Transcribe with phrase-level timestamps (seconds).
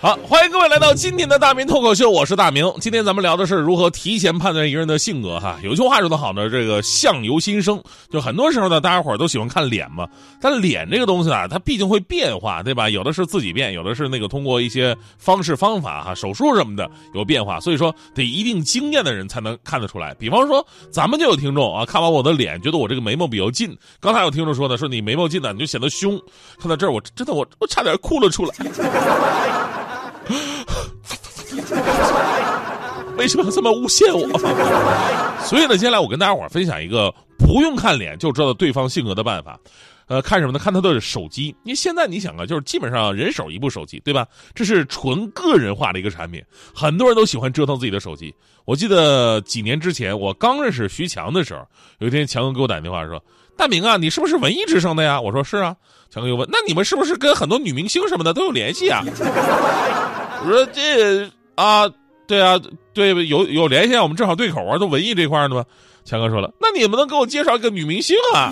[0.00, 2.72] 好，欢迎各位来到今天的大明脱口秀，我是大明。
[2.80, 5.58] 今天咱们聊的是如何提前判断一个人的性格哈。
[5.60, 10.06] 有句话说得好呢，这个相由心生，就很多时候呢，大家伙都喜欢看脸嘛。
[10.40, 12.88] 但脸这个东西啊，它毕竟会变化，对吧？
[12.88, 17.58] 有的是自己变，有的是那个通过一些方式方法哈，手术什么的有变化。
[17.58, 20.14] 所以说，得一定经验的人才能看得出来。
[20.14, 23.76] 比方说，咱们就有听众啊，看完我的脸，觉得我这个眉毛比较近。
[23.98, 26.16] 刚才有听众说的，说你眉毛近呢，你就显得凶。
[26.60, 28.54] 看到这儿，我真的我我差点哭了出来。
[33.16, 34.38] 为什么要这么诬陷我？
[35.44, 39.58] 所以呢，接下来我跟大家伙分享一个不用看脸就知道对方性格的办法。
[40.06, 40.58] 呃，看什么呢？
[40.58, 41.48] 看他的手机。
[41.64, 44.26] 因为现在你想啊，就是基本上人手一部手机，对吧？
[44.54, 46.42] 这是纯个人化的一个产品，
[46.74, 48.34] 很多人都喜欢折腾自己的手机。
[48.64, 51.60] 我记得几年之前我刚认识徐强的时候，
[51.98, 53.22] 有一天强哥给我打电话说
[53.58, 55.74] ：“大明啊，你是不是文艺之声的呀？”我说：“是啊。”
[56.08, 59.02] 强哥又问：“那你们是不是跟很多女明星什么的都有联系啊？”
[60.42, 61.86] 我说：“这啊，
[62.26, 62.58] 对啊，
[62.94, 65.64] 对，有有联系啊，我们正好对口啊，都文艺这块的嘛。”
[66.06, 68.50] 强哥说了：“那你们能给我介绍一个女明星啊？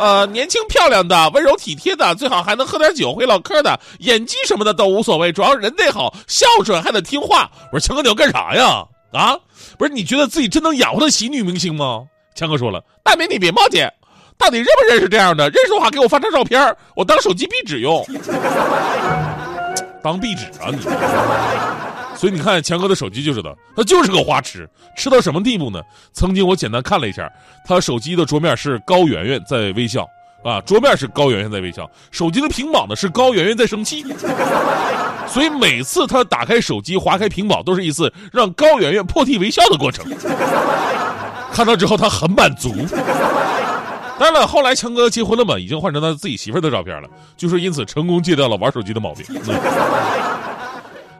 [0.00, 8.84] 呃，年轻漂亮的，温柔体贴的，最好还能喝点酒，会唠嗑的，演技什么的都无所谓，主要人得好，孝顺还得听话。”我说：“强哥，你要干啥呀？
[9.12, 9.38] 啊，
[9.78, 12.02] 不是你觉得自己真能养活得起女明星吗？”
[12.34, 13.86] 强哥说了：“大明，你别冒进，
[14.36, 15.48] 到底认不认识这样的？
[15.50, 18.04] 认识的话，给我发张照片，我当手机壁纸用。
[20.02, 20.78] 当壁纸啊你！
[22.16, 25.80] 所以你看强哥的手机就知道，他就是个花痴，痴到什么地步呢？
[26.12, 27.30] 曾经我简单看了一下，
[27.66, 30.06] 他手机的桌面是高圆圆在微笑
[30.44, 34.04] 啊，桌面是高圆圆在微笑，手机的屏保呢是高圆圆在生气。
[35.26, 40.04] 所以每次他打开手机划开屏保，都是一次让高圆圆破涕为笑的过程。
[41.54, 42.74] 看到之后，他很满足。
[44.18, 49.24] 当然了，后来强哥结婚了嘛，已经换成他自己媳妇的照片了，就是因此成功戒掉了玩手机的毛病。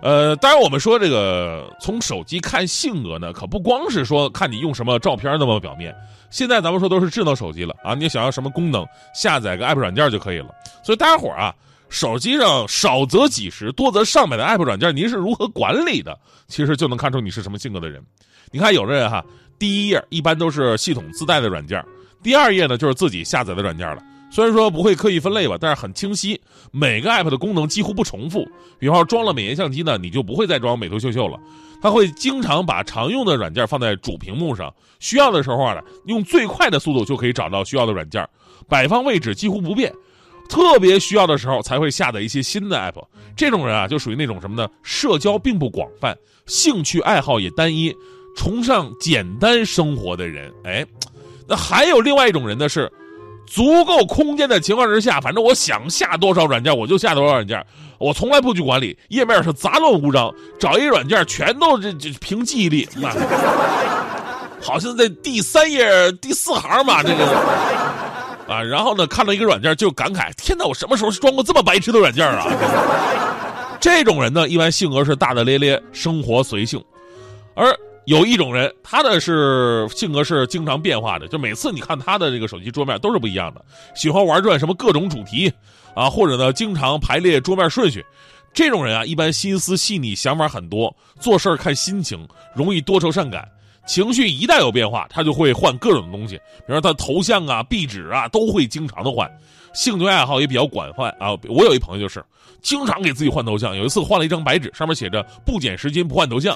[0.03, 5.95] 呃，当然我们说这个从手机看性格呢，可不光是说看你用什么照片那么表面。
[6.31, 8.85] 现在咱们说都是智能手机了啊，你想要什么功能，
[9.15, 10.49] 下载个 app 软件就可以了。
[10.83, 11.55] 所以大家伙儿啊，
[11.89, 16.19] 手机上少则几十，多则上百的 app 软件，您是如何管理的？
[16.49, 18.03] 其实就能看出你是什么性格的人。
[18.51, 19.25] 你看有的人哈，
[19.59, 21.85] 第一页一般都是系统自带的软件。
[22.23, 24.03] 第二页呢，就是自己下载的软件了。
[24.31, 26.41] 虽然说不会刻意分类吧，但是很清晰，
[26.73, 28.45] 每个 app 的功能几乎不重复。
[28.81, 31.39] 比方说装了美颜相机呢，你就不会再装美图秀秀了。
[31.81, 38.27] 它会经常把常用的软件放在主屏幕上，需要的时候啊，用最快的速度就可以找到需要的软件，
[38.69, 39.93] 摆放位置几乎不变。
[40.49, 43.03] 特别需要的时候才会下载一些新的 app。
[43.37, 44.69] 这种人啊，就属于那种什么呢？
[44.83, 46.17] 社交并不广泛，
[46.47, 47.95] 兴趣爱好也单一，
[48.35, 50.53] 崇尚简单生活的人。
[50.65, 50.85] 哎。
[51.47, 52.91] 那还有另外一种人呢，是
[53.47, 57.63] 足够空间的情况之下，反正我想下多少软件我就下多少软件，
[57.99, 62.89] 我从来不去管理，页面是杂乱无章，找一软件全都这这凭记忆力，
[64.63, 67.27] 好像在第三页第四行嘛，这个
[68.49, 72.47] 啊，然后呢看到一个软件就感慨，天哪，我什么时候装过这么白痴的软件啊？
[73.79, 76.83] 这种人呢，一般性格是大大咧咧，生活随性，
[77.55, 77.71] 而。
[78.07, 85.53] 有一种人，他的是性格是经常变化的，就每次你看他的这个手机桌面都是不一样的，喜欢玩转什么各种主题，
[85.95, 88.05] 啊，或者呢经常排列桌面顺序。
[88.53, 93.49] 这种人啊，一般心思细腻，想法很多，做事看心情，容易多愁善感。
[93.87, 99.31] 情绪一旦有变化，他就会换各种东西，比如说他头像啊、壁纸啊，都会经常的换。
[99.73, 101.37] 兴趣爱好也比较广泛啊。
[101.49, 102.25] 我有一朋友就是，
[102.63, 103.77] 经常给自己换头像。
[103.77, 106.55] 有一次换了一张白纸，上面写着“不减十斤不换头像”，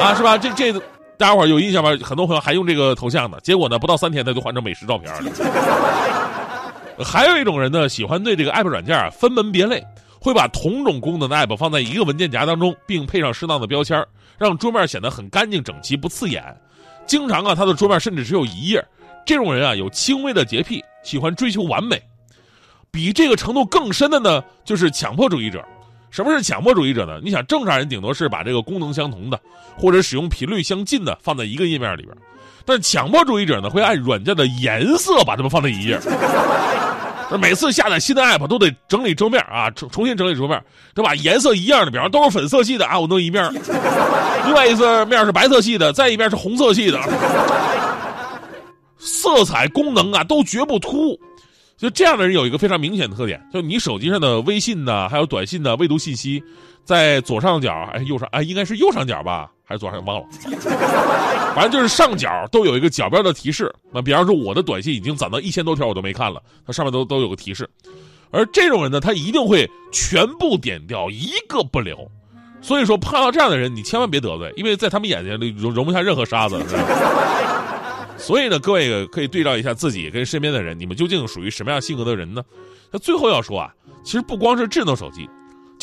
[0.00, 0.38] 啊，是吧？
[0.38, 0.72] 这这
[1.16, 1.90] 大家伙有印象吧？
[2.02, 3.36] 很多朋友还用这个头像呢。
[3.42, 7.04] 结果呢，不到三天他就换成美食照片了。
[7.04, 9.84] 还有一种人呢，喜欢对这个 app 软件啊分门别类，
[10.18, 14.02] 会把同种功能的 app 放在一个文件夹当中，并配上适当的标签。
[14.38, 16.42] 让桌面显得很干净整齐，不刺眼。
[17.06, 18.84] 经常啊，他的桌面甚至只有一页。
[19.26, 22.02] 这种人啊，有轻微的洁癖，喜欢追求完美。
[22.90, 25.64] 比这个程度更深的呢，就是强迫主义者。
[26.10, 27.20] 什么是强迫主义者呢？
[27.24, 29.40] 你想，正常人顶多是把这个功能相同的，
[29.76, 32.16] 或者使用频率相近的放在一个页面里边，
[32.64, 35.98] 但强迫主义者呢，会按软件的颜色把它们放在一页。
[37.38, 40.62] 每次下载新的 app 都得整理桌面啊，重重新整理桌面，
[40.94, 41.14] 对吧？
[41.16, 43.50] 颜色一样的，比方都是粉色系的啊，我弄一面；
[44.44, 47.00] 另外一次面是白色系的，再一面是红色系的，
[48.98, 51.20] 色彩功能啊都绝不突兀。
[51.76, 56.42] 就这样的人有一个非常明显的特点，就你手机上的微信呢，还有短信的未读信息，
[56.84, 60.26] 在左上角哎右上哎应该是右上角吧，还是左上角忘了，
[61.54, 63.72] 反正就是上角都有一个角标的提示。
[63.92, 67.68] 那比方说我的短信已经攒到一千多条，我都没看了，它上面都都有个提示。
[68.30, 71.96] 而这种人呢，他一定会全部点掉，一个不留。
[72.60, 76.60] 所以说碰到这样的人，你千万别得罪，因为在他们眼睛里容容不下任何沙子。
[78.18, 82.42] 所以呢，各位可以对照一下自己跟身边的人，你们究竟属于什么样性格的人呢？
[82.90, 83.72] 那最后要说啊，
[84.02, 85.28] 其实不光是智能手机，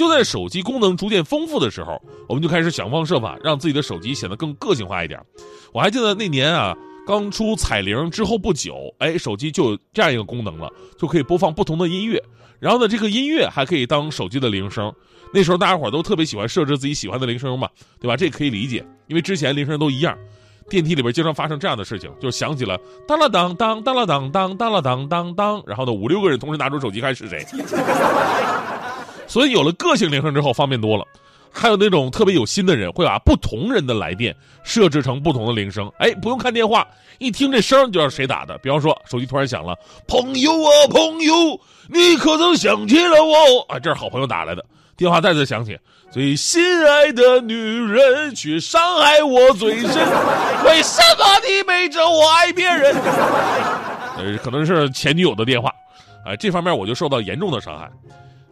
[0.01, 5.23] 就在手机功能逐渐丰富的时候，我们就开始想方设法让自己的手机显得更个性化一点。
[5.71, 6.75] 我还记得那年啊，
[7.05, 10.67] 刚出彩铃之后不久，哎，手机就有这样一个功能了，
[10.97, 12.19] 就可以播放不同的音乐，
[12.59, 14.91] 然后呢，这个音乐还可以当手机的铃声。
[15.31, 17.69] 那时候大家伙都特别喜欢设置自己喜欢的铃声嘛，
[17.99, 18.17] 对吧？
[18.17, 20.17] 这可以理解，因为之前铃声都一样。
[20.69, 27.45] 电梯里边经常发生这样的事情，就是响起了当了当当当了当当当了当当当，然后呢五六个人同时拿出手机看是谁。
[29.31, 31.05] 所以有了个性铃声之后方便多了，
[31.53, 36.85] 还有那种特别有心的人会把不同人的来电设置成不同的铃声，哎，不用看电话，
[37.17, 38.57] 一听这声就知道谁打的。
[38.57, 39.73] 比方说手机突然响了，
[40.05, 41.33] 朋友啊朋友，
[41.87, 43.65] 你可曾想起了我？
[43.69, 44.61] 啊，这是好朋友打来的。
[44.97, 45.79] 电话再次响起，
[46.11, 49.95] 最心爱的女人却伤害我最深，
[50.65, 52.93] 为什么你背着我爱别人？
[54.17, 55.71] 呃，可能是前女友的电话，
[56.25, 57.89] 哎、这方面我就受到严重的伤害，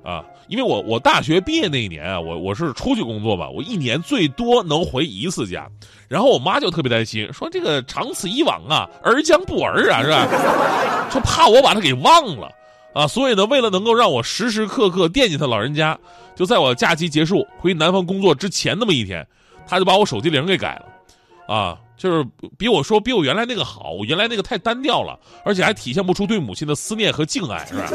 [0.03, 5.67] 啊，因为我我大学毕业那一年啊，我我是出去工作吧，我一年最多能回一次家，
[6.07, 10.27] 然后我妈就特别担心，说这个长此以往啊，儿将不儿啊，是吧？
[11.11, 12.49] 就怕我把他给忘了。
[12.91, 15.97] 啊，所以呢，为了能够让我时时刻刻惦记他老人家，
[16.35, 19.25] 就在我假期结束回南方工作之前那么一天，
[19.67, 22.25] 他就把我手机铃给改了，啊，就是
[22.57, 27.85] 比我说比我原来那个好，我原来那个太单调了，而且还体现不出对母亲的思念和敬爱，是吧？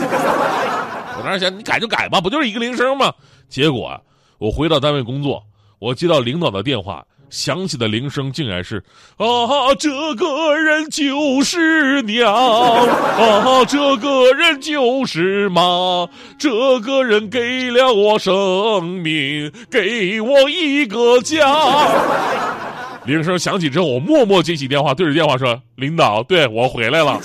[1.16, 3.12] 我当时想，你改就改吧，不就是一个铃声吗？
[3.48, 4.00] 结果，
[4.38, 5.42] 我回到单位工作，
[5.78, 7.04] 我接到领导的电话。
[7.30, 8.76] 响起的铃声竟然是
[9.16, 16.08] 啊，这个人就是娘啊，这个人就是妈，
[16.38, 21.88] 这个人给了我生命，给我一个家。
[23.04, 27.18] 铃声响起之后，我默默接起电话，对着电话说：“领导，对我回来了。”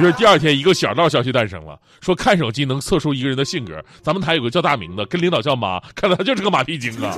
[0.00, 3.82] 于是第二天，一个小道消息诞生了，说看手机能测出一个人的性格。
[4.02, 7.14] 咱们台有个叫大明的，跟领导叫妈，看来他就是个马屁精啊。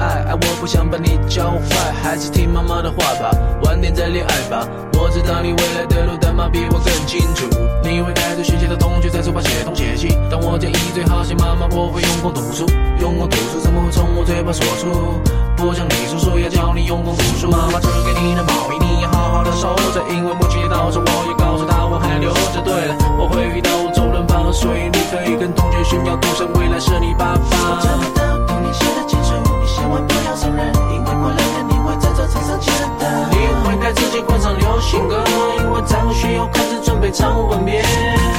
[0.00, 3.30] 爱，爱我不想把你教坏，还是听妈妈的话吧，
[3.64, 4.66] 晚点再恋爱吧。
[4.94, 7.46] 我知道你未来的路，但妈比我更清楚。
[7.82, 12.64] 你会开始学习的同学在书包写东写西，但我建议最好写妈妈，我会用功读书，
[12.98, 15.20] 用功读书怎么会从我嘴巴说出？
[15.56, 21.29] 不像你叔叔要教你用功读书，妈妈织给你的毛衣你要好好的收着，因为母亲节到时我也告诉她我
[37.00, 38.29] 被唱吻别。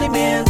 [0.00, 0.45] 里面？